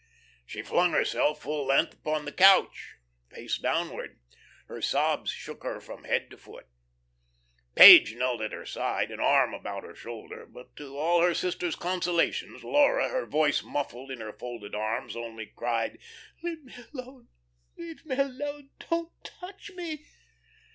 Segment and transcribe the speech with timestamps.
[0.47, 2.95] She flung herself full length upon the couch,
[3.29, 4.19] face downward.
[4.65, 6.65] Her sobs shook her from head to foot.
[7.75, 11.75] Page knelt at her side, an arm about her shoulder, but to all her sister's
[11.75, 15.99] consolations Laura, her voice muffled in her folded arms, only cried:
[16.41, 17.27] "Let me alone,
[17.77, 18.71] let me alone.
[18.89, 20.03] Don't touch me."